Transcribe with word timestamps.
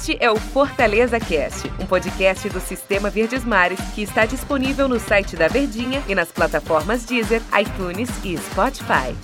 Este 0.00 0.16
é 0.18 0.30
o 0.30 0.36
Fortaleza 0.36 1.20
Cast, 1.20 1.70
um 1.78 1.84
podcast 1.84 2.48
do 2.48 2.58
Sistema 2.58 3.10
Verdes 3.10 3.44
Mares 3.44 3.78
que 3.94 4.00
está 4.00 4.24
disponível 4.24 4.88
no 4.88 4.98
site 4.98 5.36
da 5.36 5.46
Verdinha 5.46 6.02
e 6.08 6.14
nas 6.14 6.32
plataformas 6.32 7.04
Deezer, 7.04 7.42
iTunes 7.60 8.08
e 8.24 8.34
Spotify. 8.38 9.14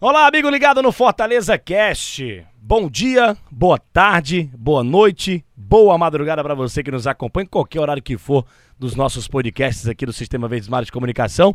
Olá, 0.00 0.26
amigo 0.26 0.50
ligado 0.50 0.82
no 0.82 0.90
Fortaleza 0.90 1.56
Cast. 1.56 2.44
Bom 2.60 2.90
dia, 2.90 3.36
boa 3.48 3.78
tarde, 3.78 4.50
boa 4.58 4.82
noite, 4.82 5.44
boa 5.54 5.96
madrugada 5.96 6.42
para 6.42 6.56
você 6.56 6.82
que 6.82 6.90
nos 6.90 7.06
acompanha 7.06 7.44
em 7.44 7.48
qualquer 7.48 7.78
horário 7.78 8.02
que 8.02 8.18
for 8.18 8.44
dos 8.76 8.96
nossos 8.96 9.28
podcasts 9.28 9.86
aqui 9.86 10.04
do 10.04 10.12
Sistema 10.12 10.48
Verdes 10.48 10.68
Mares 10.68 10.86
de 10.86 10.92
Comunicação. 10.92 11.54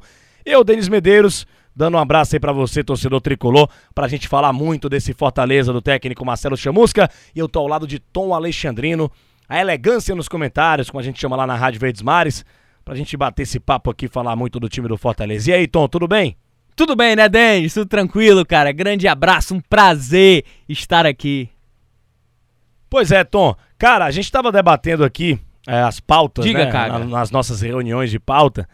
Eu, 0.52 0.63
Denis 0.63 0.89
Medeiros, 0.89 1.45
dando 1.75 1.95
um 1.95 2.00
abraço 2.00 2.36
aí 2.36 2.39
para 2.39 2.52
você, 2.52 2.84
torcedor 2.84 3.21
tricolor, 3.21 3.70
pra 3.93 4.07
gente 4.07 4.27
falar 4.27 4.52
muito 4.52 4.89
desse 4.89 5.13
Fortaleza 5.13 5.72
do 5.72 5.80
técnico 5.81 6.25
Marcelo 6.25 6.58
Chamusca. 6.58 7.08
E 7.35 7.39
eu 7.39 7.48
tô 7.48 7.59
ao 7.59 7.67
lado 7.67 7.85
de 7.85 7.99
Tom 7.99 8.34
Alexandrino, 8.34 9.12
a 9.48 9.59
elegância 9.62 10.16
nos 10.16 10.27
comentários, 10.27 10.89
como 10.89 10.99
a 10.99 11.03
gente 11.03 11.20
chama 11.20 11.35
lá 11.35 11.45
na 11.45 11.55
Rádio 11.55 11.80
Verdes 11.80 12.02
Mares, 12.02 12.44
pra 12.84 12.95
gente 12.95 13.16
bater 13.16 13.44
esse 13.44 13.59
papo 13.59 13.91
aqui 13.91 14.08
falar 14.08 14.35
muito 14.35 14.59
do 14.59 14.67
time 14.67 14.88
do 14.88 14.98
Fortaleza. 14.98 15.52
E 15.52 15.53
aí, 15.53 15.67
Tom, 15.67 15.88
tudo 15.88 16.08
bem? 16.08 16.35
Tudo 16.75 16.95
bem, 16.95 17.16
né, 17.16 17.30
Denis? 17.30 17.73
Tudo 17.75 17.88
tranquilo, 17.88 18.44
cara. 18.45 18.72
Grande 18.72 19.08
abraço, 19.08 19.53
um 19.53 19.59
prazer 19.61 20.44
estar 20.67 21.05
aqui. 21.05 21.47
Pois 22.89 23.11
é, 23.11 23.23
Tom. 23.23 23.55
Cara, 23.77 24.05
a 24.05 24.11
gente 24.11 24.31
tava 24.31 24.52
debatendo 24.52 25.03
aqui 25.03 25.39
é, 25.67 25.81
as 25.81 26.00
pautas, 26.00 26.44
Diga, 26.45 26.66
né, 26.66 26.72
cara. 26.72 26.97
na- 27.00 27.05
nas 27.05 27.30
nossas 27.30 27.61
reuniões 27.61 28.09
de 28.09 28.17
pauta, 28.20 28.67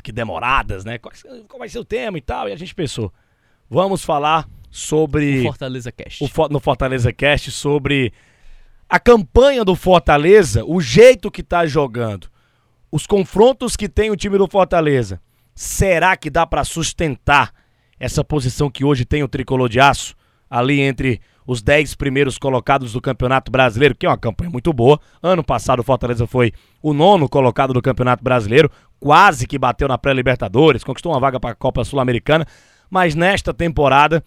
que 0.00 0.12
demoradas, 0.12 0.84
né? 0.84 0.98
Qual, 0.98 1.12
qual 1.48 1.58
vai 1.58 1.68
ser 1.68 1.78
o 1.78 1.84
tema 1.84 2.18
e 2.18 2.20
tal? 2.20 2.48
E 2.48 2.52
a 2.52 2.56
gente 2.56 2.74
pensou, 2.74 3.12
vamos 3.68 4.04
falar 4.04 4.48
sobre 4.70 5.42
Fortaleza 5.42 5.90
Cast. 5.90 6.24
o 6.24 6.48
no 6.48 6.60
Fortaleza 6.60 7.12
Cast 7.12 7.50
sobre 7.50 8.12
a 8.88 8.98
campanha 8.98 9.64
do 9.64 9.76
Fortaleza, 9.76 10.64
o 10.64 10.80
jeito 10.80 11.30
que 11.30 11.42
tá 11.42 11.66
jogando, 11.66 12.28
os 12.90 13.06
confrontos 13.06 13.76
que 13.76 13.88
tem 13.88 14.10
o 14.10 14.16
time 14.16 14.36
do 14.36 14.48
Fortaleza. 14.48 15.20
Será 15.54 16.16
que 16.16 16.30
dá 16.30 16.46
pra 16.46 16.64
sustentar 16.64 17.52
essa 17.98 18.24
posição 18.24 18.70
que 18.70 18.84
hoje 18.84 19.04
tem 19.04 19.22
o 19.22 19.28
tricolor 19.28 19.68
de 19.68 19.78
aço 19.78 20.16
ali 20.48 20.80
entre 20.80 21.20
os 21.50 21.60
10 21.60 21.96
primeiros 21.96 22.38
colocados 22.38 22.92
do 22.92 23.00
Campeonato 23.00 23.50
Brasileiro, 23.50 23.96
que 23.96 24.06
é 24.06 24.08
uma 24.08 24.16
campanha 24.16 24.48
muito 24.48 24.72
boa. 24.72 25.00
Ano 25.20 25.42
passado 25.42 25.80
o 25.80 25.82
Fortaleza 25.82 26.24
foi 26.24 26.52
o 26.80 26.94
nono 26.94 27.28
colocado 27.28 27.74
do 27.74 27.82
Campeonato 27.82 28.22
Brasileiro, 28.22 28.70
quase 29.00 29.48
que 29.48 29.58
bateu 29.58 29.88
na 29.88 29.98
pré-Libertadores, 29.98 30.84
conquistou 30.84 31.10
uma 31.10 31.18
vaga 31.18 31.40
para 31.40 31.50
a 31.50 31.54
Copa 31.56 31.82
Sul-Americana, 31.82 32.46
mas 32.88 33.16
nesta 33.16 33.52
temporada 33.52 34.22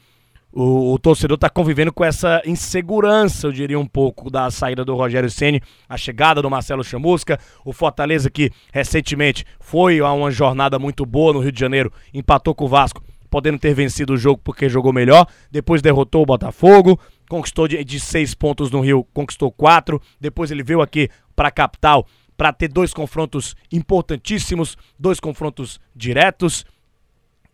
o, 0.52 0.92
o 0.92 1.00
torcedor 1.00 1.36
está 1.36 1.50
convivendo 1.50 1.94
com 1.94 2.04
essa 2.04 2.42
insegurança, 2.46 3.48
eu 3.48 3.54
diria 3.54 3.80
um 3.80 3.88
pouco, 3.88 4.30
da 4.30 4.52
saída 4.52 4.84
do 4.84 4.94
Rogério 4.94 5.32
Ceni, 5.32 5.62
a 5.88 5.96
chegada 5.96 6.42
do 6.42 6.50
Marcelo 6.50 6.84
Chamusca, 6.84 7.40
o 7.64 7.72
Fortaleza 7.72 8.30
que 8.30 8.52
recentemente 8.74 9.46
foi 9.62 10.02
a 10.02 10.12
uma 10.12 10.30
jornada 10.30 10.78
muito 10.78 11.06
boa 11.06 11.32
no 11.32 11.40
Rio 11.40 11.54
de 11.54 11.60
Janeiro, 11.62 11.90
empatou 12.14 12.54
com 12.54 12.66
o 12.66 12.68
Vasco, 12.68 13.02
podendo 13.34 13.58
ter 13.58 13.74
vencido 13.74 14.14
o 14.14 14.18
jogo 14.18 14.40
porque 14.44 14.70
jogou 14.70 14.94
melhor, 14.94 15.26
depois 15.50 15.82
derrotou 15.82 16.22
o 16.22 16.26
Botafogo, 16.26 17.00
conquistou 17.30 17.68
de, 17.68 17.84
de 17.84 18.00
seis 18.00 18.34
pontos 18.34 18.72
no 18.72 18.82
Rio, 18.82 19.04
conquistou 19.14 19.52
quatro, 19.52 20.02
depois 20.20 20.52
ele 20.52 20.64
veio 20.64 20.82
aqui 20.82 21.10
para 21.36 21.48
a 21.48 21.52
capital 21.52 22.08
para 22.38 22.52
ter 22.52 22.68
dois 22.68 22.94
confrontos 22.94 23.56
importantíssimos, 23.72 24.78
dois 24.98 25.20
confrontos 25.20 25.80
diretos 25.96 26.66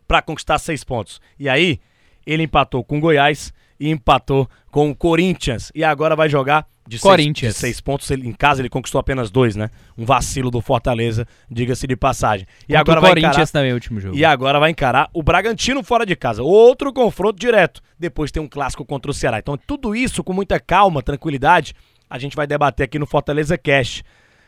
para 0.07 0.21
conquistar 0.21 0.57
seis 0.57 0.83
pontos. 0.83 1.21
E 1.37 1.47
aí, 1.47 1.79
ele 2.25 2.43
empatou 2.43 2.83
com 2.83 2.99
Goiás 2.99 3.53
e 3.79 3.89
empatou 3.89 4.47
com 4.71 4.89
o 4.89 4.95
Corinthians. 4.95 5.71
E 5.73 5.83
agora 5.83 6.15
vai 6.15 6.27
jogar 6.29 6.67
de 6.87 6.97
seis, 6.97 7.01
Corinthians. 7.03 7.53
de 7.53 7.59
seis 7.59 7.79
pontos. 7.79 8.09
Ele- 8.11 8.27
em 8.27 8.33
casa 8.33 8.61
ele 8.61 8.69
conquistou 8.69 8.99
apenas 8.99 9.29
dois, 9.31 9.55
né? 9.55 9.69
Um 9.97 10.05
vacilo 10.05 10.49
do 10.51 10.59
Fortaleza, 10.61 11.25
diga-se 11.49 11.85
de 11.87 11.95
passagem. 11.95 12.45
E 12.63 12.73
Contra 12.73 12.79
agora 12.81 12.99
o 12.99 13.01
vai 13.01 13.11
Corinthians 13.11 13.33
encarar, 13.35 13.47
também, 13.47 13.71
o 13.71 13.75
último 13.75 13.99
jogo. 13.99 14.15
e 14.17 14.25
agora 14.25 14.59
vai 14.59 14.71
encarar 14.71 15.09
o 15.13 15.21
Bragantino 15.23 15.83
fora 15.83 16.05
de 16.05 16.15
casa. 16.15 16.41
Outro 16.43 16.91
confronto 16.91 17.39
direto. 17.39 17.81
Depois 17.97 18.31
tem 18.31 18.41
um 18.41 18.47
clássico 18.47 18.83
contra 18.83 19.09
o 19.11 19.13
Ceará. 19.13 19.39
Então, 19.39 19.57
tudo 19.57 19.95
isso 19.95 20.23
com 20.23 20.33
muita 20.33 20.59
calma, 20.59 21.01
tranquilidade, 21.03 21.73
a 22.09 22.17
gente 22.17 22.35
vai 22.35 22.47
debater 22.47 22.85
aqui 22.85 22.97
no 22.99 23.05
Fortaleza 23.05 23.57
Cash. 23.57 24.03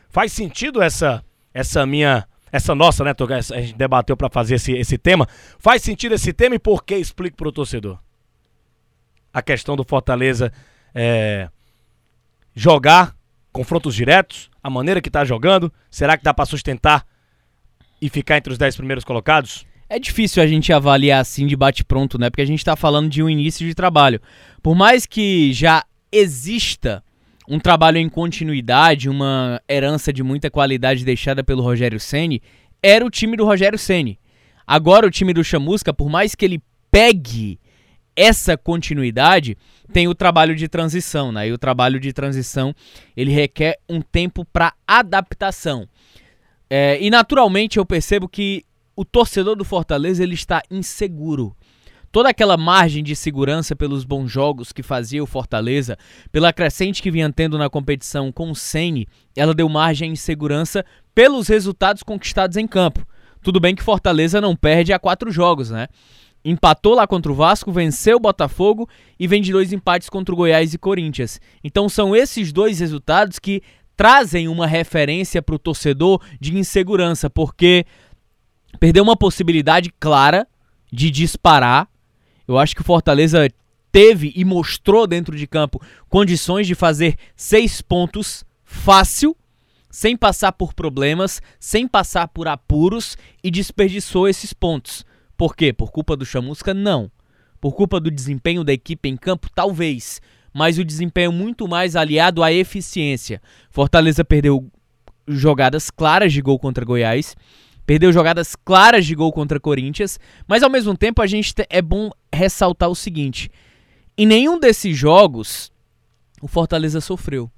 Faz 0.08 0.32
sentido 0.32 0.82
essa 0.82 1.22
essa 1.54 1.86
minha 1.86 2.26
essa 2.50 2.74
nossa, 2.74 3.02
né, 3.02 3.12
A 3.54 3.60
gente 3.62 3.74
debateu 3.74 4.14
pra 4.14 4.28
fazer 4.28 4.56
esse, 4.56 4.72
esse 4.72 4.98
tema. 4.98 5.26
Faz 5.58 5.80
sentido 5.80 6.14
esse 6.14 6.34
tema 6.34 6.54
e 6.54 6.58
por 6.58 6.84
que? 6.84 6.94
Explique 6.96 7.34
pro 7.34 7.50
torcedor. 7.50 7.98
A 9.32 9.40
questão 9.42 9.76
do 9.76 9.84
Fortaleza 9.84 10.52
é, 10.94 11.48
jogar 12.54 13.14
confrontos 13.52 13.94
diretos, 13.94 14.50
a 14.62 14.70
maneira 14.70 15.00
que 15.00 15.10
tá 15.10 15.24
jogando, 15.24 15.72
será 15.90 16.16
que 16.16 16.24
dá 16.24 16.32
pra 16.32 16.46
sustentar 16.46 17.06
e 18.00 18.08
ficar 18.08 18.38
entre 18.38 18.52
os 18.52 18.58
10 18.58 18.76
primeiros 18.76 19.04
colocados? 19.04 19.66
É 19.88 19.98
difícil 19.98 20.42
a 20.42 20.46
gente 20.46 20.72
avaliar 20.72 21.20
assim 21.20 21.46
de 21.46 21.54
bate-pronto, 21.54 22.18
né? 22.18 22.30
Porque 22.30 22.40
a 22.40 22.46
gente 22.46 22.64
tá 22.64 22.74
falando 22.74 23.10
de 23.10 23.22
um 23.22 23.28
início 23.28 23.66
de 23.66 23.74
trabalho. 23.74 24.20
Por 24.62 24.74
mais 24.74 25.04
que 25.04 25.52
já 25.52 25.84
exista 26.10 27.04
um 27.46 27.58
trabalho 27.58 27.98
em 27.98 28.08
continuidade, 28.08 29.10
uma 29.10 29.60
herança 29.68 30.12
de 30.12 30.22
muita 30.22 30.50
qualidade 30.50 31.04
deixada 31.04 31.44
pelo 31.44 31.62
Rogério 31.62 32.00
Ceni, 32.00 32.40
era 32.82 33.04
o 33.04 33.10
time 33.10 33.36
do 33.36 33.44
Rogério 33.44 33.78
Ceni. 33.78 34.18
Agora 34.66 35.06
o 35.06 35.10
time 35.10 35.34
do 35.34 35.44
Chamusca, 35.44 35.92
por 35.92 36.08
mais 36.08 36.34
que 36.34 36.44
ele 36.44 36.62
pegue 36.90 37.60
essa 38.16 38.56
continuidade, 38.56 39.56
tem 39.92 40.08
o 40.08 40.14
trabalho 40.14 40.54
de 40.54 40.68
transição, 40.68 41.32
né? 41.32 41.48
E 41.48 41.52
o 41.52 41.58
trabalho 41.58 41.98
de 41.98 42.12
transição, 42.12 42.74
ele 43.16 43.32
requer 43.32 43.78
um 43.88 44.00
tempo 44.00 44.44
para 44.44 44.74
adaptação. 44.86 45.88
É, 46.68 46.98
e 47.00 47.10
naturalmente 47.10 47.78
eu 47.78 47.84
percebo 47.84 48.28
que 48.28 48.64
o 48.96 49.04
torcedor 49.04 49.56
do 49.56 49.64
Fortaleza 49.64 50.22
ele 50.22 50.34
está 50.34 50.62
inseguro. 50.70 51.54
Toda 52.10 52.28
aquela 52.28 52.58
margem 52.58 53.02
de 53.02 53.16
segurança 53.16 53.74
pelos 53.74 54.04
bons 54.04 54.30
jogos 54.30 54.70
que 54.70 54.82
fazia 54.82 55.22
o 55.22 55.26
Fortaleza, 55.26 55.96
pela 56.30 56.52
crescente 56.52 57.02
que 57.02 57.10
vinha 57.10 57.32
tendo 57.32 57.56
na 57.56 57.70
competição 57.70 58.30
com 58.30 58.50
o 58.50 58.54
Ceni, 58.54 59.08
ela 59.34 59.54
deu 59.54 59.66
margem 59.66 60.12
de 60.12 60.18
segurança 60.18 60.84
pelos 61.14 61.48
resultados 61.48 62.02
conquistados 62.02 62.58
em 62.58 62.66
campo. 62.66 63.06
Tudo 63.42 63.58
bem 63.58 63.74
que 63.74 63.82
Fortaleza 63.82 64.42
não 64.42 64.54
perde 64.54 64.92
a 64.92 64.98
quatro 64.98 65.30
jogos, 65.30 65.70
né? 65.70 65.88
Empatou 66.44 66.94
lá 66.94 67.06
contra 67.06 67.30
o 67.30 67.34
Vasco, 67.34 67.70
venceu 67.70 68.16
o 68.16 68.20
Botafogo 68.20 68.88
e 69.18 69.28
vem 69.28 69.40
de 69.40 69.52
dois 69.52 69.72
empates 69.72 70.08
contra 70.08 70.34
o 70.34 70.36
Goiás 70.36 70.74
e 70.74 70.78
Corinthians. 70.78 71.40
Então 71.62 71.88
são 71.88 72.16
esses 72.16 72.52
dois 72.52 72.80
resultados 72.80 73.38
que 73.38 73.62
trazem 73.96 74.48
uma 74.48 74.66
referência 74.66 75.40
para 75.40 75.54
o 75.54 75.58
torcedor 75.58 76.20
de 76.40 76.56
insegurança, 76.56 77.30
porque 77.30 77.86
perdeu 78.80 79.04
uma 79.04 79.16
possibilidade 79.16 79.92
clara 80.00 80.46
de 80.92 81.10
disparar. 81.10 81.88
Eu 82.48 82.58
acho 82.58 82.74
que 82.74 82.80
o 82.80 82.84
Fortaleza 82.84 83.48
teve 83.92 84.32
e 84.34 84.44
mostrou 84.44 85.06
dentro 85.06 85.36
de 85.36 85.46
campo 85.46 85.80
condições 86.08 86.66
de 86.66 86.74
fazer 86.74 87.16
seis 87.36 87.80
pontos 87.80 88.44
fácil, 88.64 89.36
sem 89.90 90.16
passar 90.16 90.52
por 90.52 90.72
problemas, 90.72 91.40
sem 91.60 91.86
passar 91.86 92.26
por 92.28 92.48
apuros 92.48 93.16
e 93.44 93.50
desperdiçou 93.50 94.26
esses 94.26 94.52
pontos. 94.52 95.04
Por 95.42 95.56
quê? 95.56 95.72
Por 95.72 95.90
culpa 95.90 96.16
do 96.16 96.24
Chamusca? 96.24 96.72
Não. 96.72 97.10
Por 97.60 97.74
culpa 97.74 97.98
do 97.98 98.12
desempenho 98.12 98.62
da 98.62 98.72
equipe 98.72 99.08
em 99.08 99.16
campo? 99.16 99.48
Talvez. 99.52 100.20
Mas 100.54 100.78
o 100.78 100.84
desempenho 100.84 101.32
muito 101.32 101.66
mais 101.66 101.96
aliado 101.96 102.44
à 102.44 102.52
eficiência. 102.52 103.42
Fortaleza 103.68 104.24
perdeu 104.24 104.70
jogadas 105.26 105.90
claras 105.90 106.32
de 106.32 106.40
gol 106.40 106.60
contra 106.60 106.84
Goiás, 106.84 107.34
perdeu 107.84 108.12
jogadas 108.12 108.54
claras 108.54 109.04
de 109.04 109.16
gol 109.16 109.32
contra 109.32 109.58
Corinthians, 109.58 110.16
mas 110.46 110.62
ao 110.62 110.70
mesmo 110.70 110.96
tempo 110.96 111.20
a 111.20 111.26
gente 111.26 111.52
te- 111.52 111.66
é 111.68 111.82
bom 111.82 112.12
ressaltar 112.32 112.88
o 112.88 112.94
seguinte: 112.94 113.50
em 114.16 114.26
nenhum 114.26 114.60
desses 114.60 114.96
jogos 114.96 115.72
o 116.40 116.46
Fortaleza 116.46 117.00
sofreu. 117.00 117.50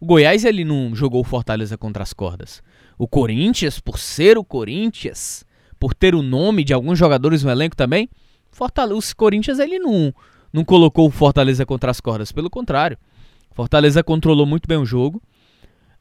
O 0.00 0.06
Goiás 0.06 0.46
ele 0.46 0.64
não 0.64 0.94
jogou 0.94 1.20
o 1.20 1.24
Fortaleza 1.24 1.76
contra 1.76 2.02
as 2.02 2.14
cordas. 2.14 2.62
O 2.96 3.06
Corinthians, 3.06 3.80
por 3.80 3.98
ser 3.98 4.38
o 4.38 4.44
Corinthians, 4.44 5.44
por 5.82 5.94
ter 5.94 6.14
o 6.14 6.22
nome 6.22 6.62
de 6.62 6.72
alguns 6.72 6.96
jogadores 6.96 7.42
no 7.42 7.50
elenco 7.50 7.74
também, 7.74 8.08
Fortaleza, 8.52 8.94
os 8.94 9.12
Corinthians 9.12 9.58
ele 9.58 9.80
não, 9.80 10.14
não 10.52 10.64
colocou 10.64 11.08
o 11.08 11.10
Fortaleza 11.10 11.66
contra 11.66 11.90
as 11.90 12.00
cordas, 12.00 12.30
pelo 12.30 12.48
contrário. 12.48 12.96
Fortaleza 13.50 14.00
controlou 14.00 14.46
muito 14.46 14.68
bem 14.68 14.78
o 14.78 14.86
jogo, 14.86 15.20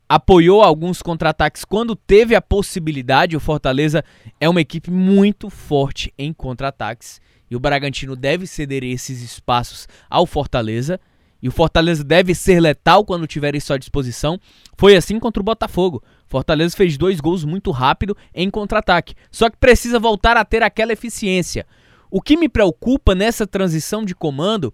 apoiou 0.07 0.61
alguns 0.61 1.01
contra-ataques 1.01 1.65
quando 1.65 1.95
teve 1.95 2.35
a 2.35 2.41
possibilidade. 2.43 3.35
O 3.35 3.39
Fortaleza 3.39 4.05
é 4.39 4.47
uma 4.47 4.61
equipe 4.61 4.91
muito 4.91 5.49
forte 5.49 6.13
em 6.15 6.31
contra-ataques 6.31 7.19
e 7.49 7.55
o 7.55 7.59
Bragantino 7.59 8.15
deve 8.15 8.45
ceder 8.45 8.83
esses 8.83 9.23
espaços 9.23 9.87
ao 10.07 10.27
Fortaleza. 10.27 10.99
E 11.41 11.47
o 11.47 11.51
Fortaleza 11.51 12.03
deve 12.03 12.35
ser 12.35 12.59
letal 12.59 13.03
quando 13.03 13.25
tiver 13.25 13.55
isso 13.55 13.73
à 13.73 13.77
disposição. 13.77 14.39
Foi 14.77 14.95
assim 14.95 15.19
contra 15.19 15.41
o 15.41 15.43
Botafogo. 15.43 16.03
Fortaleza 16.27 16.75
fez 16.77 16.97
dois 16.97 17.19
gols 17.19 17.43
muito 17.43 17.71
rápido 17.71 18.15
em 18.33 18.49
contra-ataque. 18.49 19.15
Só 19.31 19.49
que 19.49 19.57
precisa 19.57 19.99
voltar 19.99 20.37
a 20.37 20.45
ter 20.45 20.61
aquela 20.61 20.93
eficiência. 20.93 21.65
O 22.09 22.21
que 22.21 22.37
me 22.37 22.47
preocupa 22.47 23.15
nessa 23.15 23.47
transição 23.47 24.05
de 24.05 24.13
comando 24.13 24.73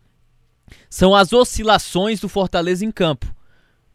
são 0.90 1.16
as 1.16 1.32
oscilações 1.32 2.20
do 2.20 2.28
Fortaleza 2.28 2.84
em 2.84 2.92
campo. 2.92 3.34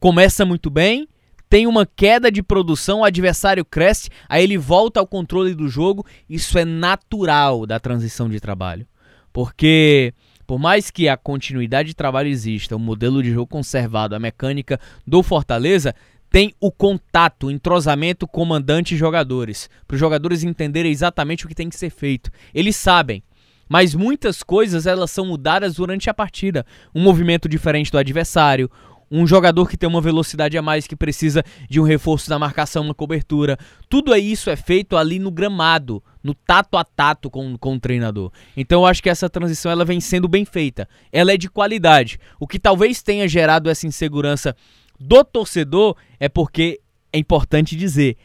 Começa 0.00 0.44
muito 0.44 0.70
bem, 0.70 1.06
tem 1.48 1.66
uma 1.66 1.84
queda 1.84 2.32
de 2.32 2.42
produção, 2.42 3.00
o 3.00 3.04
adversário 3.04 3.64
cresce, 3.64 4.08
aí 4.28 4.42
ele 4.42 4.56
volta 4.56 5.00
ao 5.00 5.06
controle 5.06 5.54
do 5.54 5.68
jogo. 5.68 6.06
Isso 6.28 6.58
é 6.58 6.64
natural 6.64 7.66
da 7.66 7.78
transição 7.78 8.28
de 8.28 8.40
trabalho. 8.40 8.86
Porque 9.32 10.14
por 10.46 10.58
mais 10.58 10.90
que 10.90 11.08
a 11.08 11.16
continuidade 11.16 11.88
de 11.88 11.94
trabalho 11.94 12.28
exista, 12.28 12.76
o 12.76 12.78
modelo 12.78 13.22
de 13.22 13.32
jogo 13.32 13.46
conservado, 13.46 14.14
a 14.14 14.20
mecânica 14.20 14.78
do 15.06 15.22
Fortaleza, 15.22 15.94
tem 16.30 16.54
o 16.58 16.72
contato, 16.72 17.46
o 17.46 17.50
entrosamento 17.50 18.26
comandante 18.26 18.94
e 18.94 18.98
jogadores, 18.98 19.68
para 19.86 19.94
os 19.94 20.00
jogadores 20.00 20.42
entenderem 20.42 20.90
exatamente 20.90 21.44
o 21.44 21.48
que 21.48 21.54
tem 21.54 21.68
que 21.68 21.76
ser 21.76 21.90
feito. 21.90 22.30
Eles 22.54 22.74
sabem, 22.74 23.22
mas 23.68 23.94
muitas 23.94 24.42
coisas 24.42 24.86
elas 24.86 25.10
são 25.10 25.26
mudadas 25.26 25.74
durante 25.74 26.08
a 26.08 26.14
partida. 26.14 26.64
Um 26.94 27.02
movimento 27.02 27.48
diferente 27.48 27.92
do 27.92 27.98
adversário, 27.98 28.70
um 29.12 29.26
jogador 29.26 29.68
que 29.68 29.76
tem 29.76 29.86
uma 29.86 30.00
velocidade 30.00 30.56
a 30.56 30.62
mais 30.62 30.86
que 30.86 30.96
precisa 30.96 31.44
de 31.68 31.78
um 31.78 31.84
reforço 31.84 32.30
na 32.30 32.38
marcação, 32.38 32.82
uma 32.82 32.94
cobertura. 32.94 33.58
Tudo 33.86 34.16
isso 34.16 34.48
é 34.48 34.56
feito 34.56 34.96
ali 34.96 35.18
no 35.18 35.30
gramado, 35.30 36.02
no 36.24 36.34
tato 36.34 36.78
a 36.78 36.84
tato 36.84 37.28
com, 37.28 37.58
com 37.58 37.74
o 37.74 37.80
treinador. 37.80 38.32
Então 38.56 38.80
eu 38.80 38.86
acho 38.86 39.02
que 39.02 39.10
essa 39.10 39.28
transição 39.28 39.70
ela 39.70 39.84
vem 39.84 40.00
sendo 40.00 40.26
bem 40.26 40.46
feita. 40.46 40.88
Ela 41.12 41.32
é 41.32 41.36
de 41.36 41.50
qualidade. 41.50 42.18
O 42.40 42.46
que 42.48 42.58
talvez 42.58 43.02
tenha 43.02 43.28
gerado 43.28 43.68
essa 43.68 43.86
insegurança 43.86 44.56
do 44.98 45.22
torcedor 45.22 45.94
é 46.18 46.28
porque 46.28 46.80
é 47.12 47.18
importante 47.18 47.76
dizer 47.76 48.16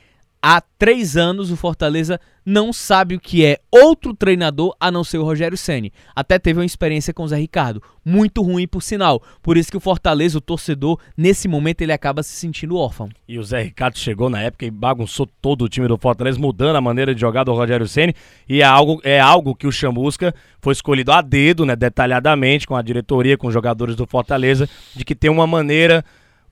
há 0.42 0.62
três 0.62 1.18
anos 1.18 1.52
o 1.52 1.58
Fortaleza 1.58 2.20
não 2.46 2.72
sabe 2.72 3.16
o 3.16 3.20
que 3.20 3.46
é 3.46 3.60
outro 3.70 4.14
treinador 4.14 4.74
a 4.80 4.90
não 4.90 5.04
ser 5.04 5.18
o 5.18 5.24
Rogério 5.24 5.58
Ceni. 5.58 5.92
Até 6.16 6.40
teve 6.40 6.60
uma 6.60 6.66
experiência 6.66 7.14
com 7.14 7.24
o 7.24 7.28
Zé 7.28 7.36
Ricardo, 7.36 7.84
muito 8.06 8.42
ruim 8.42 8.66
por 8.66 8.82
sinal. 8.82 9.22
Por 9.42 9.58
isso 9.58 9.70
que 9.70 9.76
o 9.76 9.82
Fortaleza, 9.82 10.38
o 10.38 10.42
torcedor, 10.42 10.98
nesse 11.18 11.48
momento 11.48 11.82
ele 11.82 11.92
acaba 11.92 12.24
se 12.24 12.32
sentindo 12.32 12.78
órfão. 12.78 13.10
E 13.28 13.38
o 13.38 13.44
Zé 13.44 13.64
Ricardo 13.64 13.98
chegou 13.98 14.30
na 14.30 14.42
época 14.42 14.66
e 14.66 14.72
bagunçou 14.72 15.28
todo 15.42 15.66
o 15.66 15.70
time 15.70 15.90
do 15.90 15.98
Fortaleza, 15.98 16.40
mudando 16.40 16.78
a 16.78 16.82
maneira 16.82 17.14
de 17.14 17.20
jogar 17.20 17.44
do 17.44 17.54
Rogério 17.54 17.88
Ceni. 17.88 18.16
E 18.48 18.62
é 18.62 18.66
algo, 18.66 19.02
é 19.04 19.20
algo 19.20 19.54
que 19.54 19.68
o 19.68 19.72
Chamusca 19.72 20.34
foi 20.62 20.72
escolhido 20.72 21.12
a 21.12 21.22
dedo, 21.22 21.66
né, 21.66 21.76
detalhadamente 21.76 22.66
com 22.66 22.76
a 22.76 22.82
diretoria, 22.82 23.38
com 23.38 23.48
os 23.48 23.54
jogadores 23.54 23.96
do 23.96 24.08
Fortaleza, 24.08 24.70
de 24.96 25.04
que 25.04 25.16
tem 25.16 25.30
uma 25.30 25.46
maneira, 25.46 26.04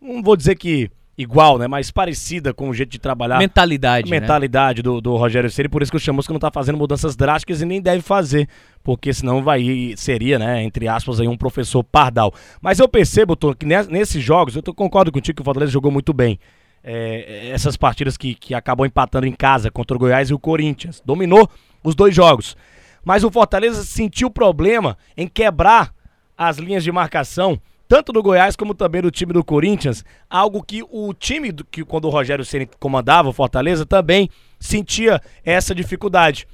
não 0.02 0.22
vou 0.22 0.36
dizer 0.36 0.56
que 0.56 0.90
igual, 1.18 1.58
né? 1.58 1.68
Mas 1.68 1.92
parecida 1.92 2.54
com 2.54 2.70
o 2.70 2.74
jeito 2.74 2.92
de 2.92 3.00
trabalhar. 3.00 3.38
Mentalidade. 3.38 4.08
A 4.08 4.20
mentalidade 4.20 4.80
né? 4.80 4.84
do, 4.84 5.02
do 5.02 5.16
Rogério 5.16 5.50
Ceni, 5.50 5.70
por 5.70 5.82
isso 5.82 5.92
que 5.92 5.98
o 5.98 6.00
Chamusca 6.00 6.34
não 6.34 6.40
tá 6.40 6.52
fazendo 6.52 6.78
mudanças 6.78 7.16
drásticas 7.16 7.62
e 7.62 7.66
nem 7.66 7.82
deve 7.82 8.02
fazer, 8.02 8.48
porque 8.84 9.14
senão 9.14 9.44
vai 9.44 9.94
seria, 9.96 10.38
né, 10.38 10.64
entre 10.64 10.88
aspas, 10.88 11.20
aí 11.20 11.28
um 11.28 11.38
professor 11.38 11.84
pardal. 11.84 12.34
Mas 12.62 12.80
eu 12.80 12.88
percebo, 12.88 13.36
Tom, 13.36 13.54
que 13.54 13.66
nesses 13.66 14.22
jogos, 14.22 14.56
eu 14.56 14.62
tô, 14.62 14.74
concordo 14.74 15.12
contigo 15.12 15.36
que 15.36 15.42
o 15.42 15.46
Fortaleza 15.46 15.72
jogou 15.72 15.92
muito 15.92 16.14
bem. 16.14 16.40
É, 16.88 17.50
essas 17.50 17.76
partidas 17.76 18.16
que, 18.16 18.36
que 18.36 18.54
acabam 18.54 18.86
empatando 18.86 19.26
em 19.26 19.32
casa 19.32 19.72
contra 19.72 19.98
o 19.98 20.00
Goiás 20.00 20.30
e 20.30 20.36
o 20.36 20.40
Corinthians. 20.40 21.02
Dominou 21.04 21.50
os 21.84 21.96
dois 21.96 22.14
jogos. 22.14 22.56
Mas 23.04 23.24
o 23.24 23.32
Fortaleza 23.32 23.84
sentiu 23.84 24.30
problema 24.30 24.96
em 25.18 25.28
quebrar 25.28 25.92
as 26.38 26.58
linhas 26.58 26.84
de 26.84 26.92
marcação 26.92 27.60
tanto 27.88 28.12
do 28.12 28.22
Goiás 28.22 28.56
como 28.56 28.74
também 28.74 29.02
do 29.02 29.12
time 29.12 29.34
do 29.34 29.44
Corinthians, 29.44 30.04
algo 30.30 30.64
que 30.64 30.84
o 30.90 31.14
time 31.14 31.52
do, 31.52 31.64
que 31.64 31.84
quando 31.84 32.06
o 32.06 32.10
Rogério 32.10 32.46
Ceni 32.46 32.70
comandava 32.80 33.30
o 33.30 33.34
Fortaleza 33.34 33.86
também 33.86 34.30
sentia 34.60 35.22
essa 35.44 35.74
dificuldade. 35.76 36.48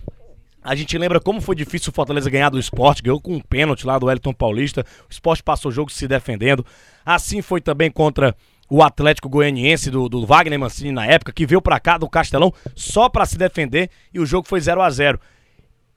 A 0.63 0.75
gente 0.75 0.95
lembra 0.97 1.19
como 1.19 1.41
foi 1.41 1.55
difícil 1.55 1.89
o 1.89 1.93
Fortaleza 1.93 2.29
ganhar 2.29 2.49
do 2.49 2.59
esporte, 2.59 3.01
ganhou 3.01 3.19
com 3.19 3.33
um 3.33 3.39
pênalti 3.39 3.85
lá 3.85 3.97
do 3.97 4.05
Wellington 4.05 4.33
Paulista, 4.33 4.85
o 5.09 5.11
esporte 5.11 5.41
passou 5.41 5.71
o 5.71 5.73
jogo 5.73 5.91
se 5.91 6.07
defendendo. 6.07 6.65
Assim 7.03 7.41
foi 7.41 7.59
também 7.59 7.89
contra 7.89 8.35
o 8.69 8.83
Atlético 8.83 9.27
Goianiense 9.27 9.89
do, 9.89 10.07
do 10.07 10.25
Wagner 10.25 10.59
Mancini 10.59 10.91
na 10.91 11.05
época, 11.05 11.33
que 11.33 11.45
veio 11.45 11.61
para 11.61 11.79
cá 11.79 11.97
do 11.97 12.07
Castelão 12.07 12.53
só 12.75 13.09
para 13.09 13.25
se 13.25 13.37
defender 13.37 13.89
e 14.13 14.19
o 14.19 14.25
jogo 14.25 14.47
foi 14.47 14.61
0 14.61 14.81
a 14.81 14.89
0 14.89 15.19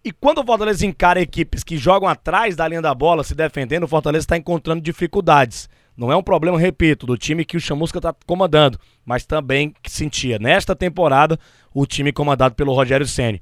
e 0.04 0.12
quando 0.12 0.38
o 0.38 0.44
Fortaleza 0.44 0.84
encara 0.84 1.20
equipes 1.20 1.64
que 1.64 1.78
jogam 1.78 2.06
atrás 2.06 2.54
da 2.54 2.68
linha 2.68 2.82
da 2.82 2.94
bola, 2.94 3.24
se 3.24 3.34
defendendo, 3.34 3.84
o 3.84 3.88
Fortaleza 3.88 4.24
está 4.24 4.36
encontrando 4.36 4.82
dificuldades. 4.82 5.66
Não 5.96 6.12
é 6.12 6.16
um 6.16 6.22
problema, 6.22 6.58
repito, 6.58 7.06
do 7.06 7.16
time 7.16 7.44
que 7.44 7.56
o 7.56 7.60
Chamusca 7.60 7.98
está 7.98 8.14
comandando, 8.26 8.78
mas 9.02 9.24
também 9.24 9.72
que 9.82 9.90
sentia 9.90 10.38
nesta 10.38 10.76
temporada 10.76 11.38
o 11.72 11.86
time 11.86 12.12
comandado 12.12 12.54
pelo 12.54 12.74
Rogério 12.74 13.06
Ceni. 13.06 13.40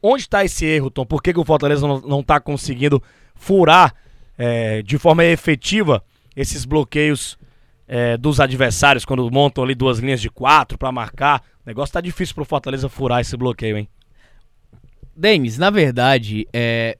Onde 0.00 0.22
está 0.22 0.44
esse 0.44 0.64
erro, 0.64 0.90
Tom? 0.90 1.04
Por 1.04 1.20
que, 1.20 1.32
que 1.32 1.40
o 1.40 1.44
Fortaleza 1.44 1.86
não 1.86 2.20
está 2.20 2.38
conseguindo 2.38 3.02
furar 3.34 3.92
é, 4.38 4.82
de 4.82 4.96
forma 4.96 5.24
efetiva 5.24 6.04
esses 6.36 6.64
bloqueios 6.64 7.36
é, 7.88 8.16
dos 8.16 8.38
adversários 8.38 9.04
quando 9.04 9.28
montam 9.28 9.64
ali 9.64 9.74
duas 9.74 9.98
linhas 9.98 10.20
de 10.20 10.30
quatro 10.30 10.78
para 10.78 10.92
marcar? 10.92 11.42
O 11.64 11.68
negócio 11.68 11.90
está 11.90 12.00
difícil 12.00 12.34
para 12.36 12.42
o 12.42 12.46
Fortaleza 12.46 12.88
furar 12.88 13.20
esse 13.20 13.36
bloqueio, 13.36 13.76
hein? 13.76 13.88
Denis, 15.20 15.58
na 15.58 15.68
verdade, 15.68 16.48
é, 16.50 16.96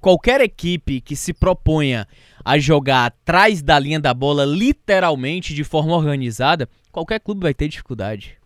qualquer 0.00 0.40
equipe 0.40 1.00
que 1.00 1.16
se 1.16 1.34
proponha 1.34 2.06
a 2.44 2.56
jogar 2.56 3.06
atrás 3.06 3.60
da 3.60 3.76
linha 3.76 3.98
da 3.98 4.14
bola, 4.14 4.44
literalmente 4.44 5.52
de 5.52 5.64
forma 5.64 5.96
organizada, 5.96 6.68
qualquer 6.92 7.18
clube 7.18 7.42
vai 7.42 7.52
ter 7.52 7.66
dificuldade. 7.66 8.38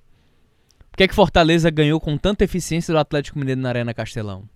Por 0.91 0.97
que, 0.97 1.03
é 1.03 1.09
que 1.09 1.15
Fortaleza 1.15 1.69
ganhou 1.69 2.01
com 2.01 2.17
tanta 2.17 2.43
eficiência 2.43 2.95
do 2.95 2.99
Atlético 2.99 3.39
Mineiro 3.39 3.61
na 3.61 3.69
Arena 3.69 3.93
Castelão? 3.93 4.49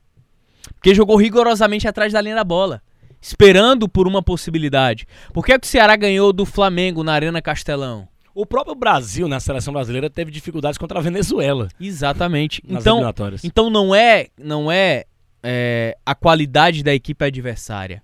Porque 0.75 0.95
jogou 0.95 1.17
rigorosamente 1.17 1.87
atrás 1.87 2.15
da 2.15 2.21
linha 2.23 2.37
da 2.37 2.45
bola, 2.45 2.81
esperando 3.21 3.87
por 3.87 4.09
uma 4.09 4.23
possibilidade. 4.23 5.07
Por 5.35 5.45
que, 5.45 5.53
é 5.53 5.59
que 5.59 5.67
o 5.67 5.71
Ceará 5.71 5.97
ganhou 5.97 6.33
do 6.33 6.47
Flamengo 6.47 7.05
na 7.05 7.13
Arena 7.13 7.43
Castelão? 7.43 8.09
O 8.35 8.45
próprio 8.45 8.75
Brasil, 8.75 9.29
na 9.29 9.39
seleção 9.39 9.73
brasileira, 9.73 10.11
teve 10.11 10.31
dificuldades 10.31 10.77
contra 10.77 10.99
a 10.99 11.03
Venezuela. 11.03 11.69
Exatamente. 11.81 12.61
Então, 12.69 13.01
então 13.45 13.71
não 13.71 13.95
é, 13.95 14.27
não 14.37 14.73
é, 14.73 15.05
é 15.43 15.97
a 16.05 16.15
qualidade 16.17 16.83
da 16.83 16.93
equipe 16.93 17.25
adversária. 17.25 18.03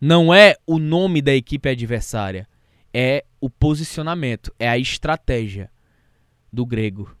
Não 0.00 0.34
é 0.34 0.56
o 0.66 0.78
nome 0.78 1.22
da 1.22 1.32
equipe 1.32 1.68
adversária. 1.68 2.48
É 2.92 3.24
o 3.40 3.48
posicionamento, 3.48 4.52
é 4.58 4.68
a 4.68 4.76
estratégia 4.76 5.70
do 6.52 6.66
grego. 6.66 7.14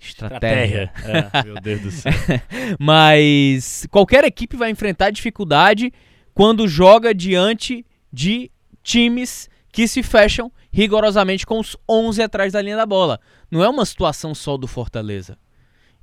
Estratégia. 0.00 0.90
estratégia. 0.96 1.30
É, 1.34 1.42
meu 1.44 1.60
Deus 1.60 1.80
do 1.82 1.90
céu. 1.90 2.12
Mas 2.78 3.86
qualquer 3.90 4.24
equipe 4.24 4.56
vai 4.56 4.70
enfrentar 4.70 5.10
dificuldade 5.10 5.92
quando 6.32 6.66
joga 6.66 7.12
diante 7.12 7.84
de 8.10 8.50
times 8.82 9.50
que 9.72 9.86
se 9.86 10.02
fecham 10.02 10.50
rigorosamente 10.72 11.46
com 11.46 11.58
os 11.58 11.76
11 11.88 12.22
atrás 12.22 12.52
da 12.52 12.62
linha 12.62 12.76
da 12.76 12.86
bola. 12.86 13.20
Não 13.50 13.62
é 13.62 13.68
uma 13.68 13.84
situação 13.84 14.34
só 14.34 14.56
do 14.56 14.66
Fortaleza. 14.66 15.36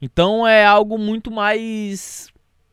Então 0.02 0.48
é 0.48 0.66
algo 0.66 0.98
muito 0.98 1.32
mais 1.32 2.30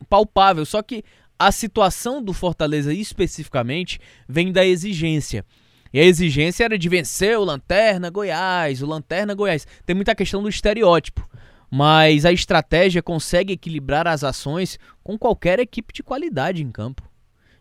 palpável. 0.09 0.65
Só 0.67 0.83
que 0.83 1.05
a 1.39 1.51
situação 1.51 2.23
do 2.23 2.33
Fortaleza 2.33 2.93
especificamente 2.93 3.99
vem 4.29 4.53
da 4.53 4.65
exigência. 4.65 5.45
E 5.93 6.01
a 6.01 6.05
exigência 6.05 6.65
era 6.65 6.79
de 6.79 6.89
vencer 6.89 7.39
o 7.39 7.45
Lanterna 7.45 8.09
Goiás, 8.09 8.83
o 8.83 8.87
Lanterna 8.87 9.35
Goiás. 9.35 9.67
Tem 9.85 9.95
muita 9.95 10.15
questão 10.15 10.43
do 10.43 10.49
estereótipo. 10.49 11.29
Mas 11.71 12.25
a 12.27 12.33
estratégia 12.33 13.03
consegue 13.03 13.55
equilibrar 13.55 14.07
as 14.07 14.23
ações 14.23 14.79
com 15.03 15.19
qualquer 15.19 15.59
equipe 15.59 15.93
de 15.93 16.03
qualidade 16.03 16.63
em 16.63 16.71
campo. 16.71 17.03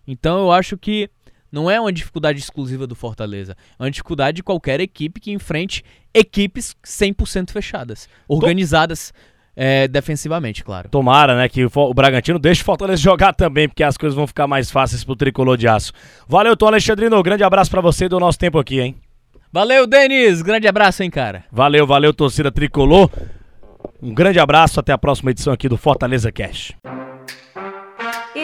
Então 0.06 0.40
eu 0.40 0.52
acho 0.52 0.78
que 0.78 1.10
não 1.52 1.70
é 1.70 1.80
uma 1.80 1.92
dificuldade 1.92 2.40
exclusiva 2.40 2.88
do 2.88 2.96
Fortaleza. 2.96 3.56
É 3.78 3.84
uma 3.84 3.92
dificuldade 3.92 4.38
de 4.38 4.44
qualquer 4.44 4.80
equipe 4.80 5.20
que 5.20 5.32
enfrente 5.32 5.84
equipes 6.14 6.76
100% 6.86 7.52
fechadas, 7.52 8.08
organizadas 8.28 9.14
é, 9.56 9.88
defensivamente, 9.88 10.64
claro. 10.64 10.90
Tomara, 10.90 11.36
né, 11.36 11.50
que 11.50 11.66
o 11.66 11.94
Bragantino 11.94 12.40
deixe 12.40 12.62
o 12.62 12.66
Fortaleza 12.66 13.02
jogar 13.04 13.34
também, 13.34 13.68
porque 13.68 13.84
as 13.84 13.98
coisas 13.98 14.16
vão 14.16 14.26
ficar 14.26 14.48
mais 14.48 14.72
fáceis 14.72 15.04
pro 15.04 15.16
tricolor 15.16 15.58
de 15.58 15.68
aço. 15.68 15.92
Valeu, 16.28 16.56
Tom 16.56 16.68
Alexandrino. 16.68 17.22
Grande 17.22 17.44
abraço 17.44 17.70
para 17.70 17.82
você 17.82 18.08
do 18.08 18.20
nosso 18.20 18.40
tempo 18.40 18.58
aqui, 18.58 18.80
hein? 18.80 18.96
Valeu, 19.52 19.86
Denis. 19.86 20.42
Grande 20.42 20.68
abraço, 20.68 21.04
hein, 21.04 21.10
cara. 21.10 21.44
Valeu, 21.52 21.86
valeu, 21.86 22.14
torcida 22.14 22.50
tricolor. 22.52 23.10
Um 24.02 24.14
grande 24.14 24.40
abraço. 24.40 24.80
Até 24.80 24.94
a 24.94 24.98
próxima 24.98 25.32
edição 25.32 25.52
aqui 25.52 25.68
do 25.68 25.78
Fortaleza 25.78 26.32
Cash. 26.32 26.74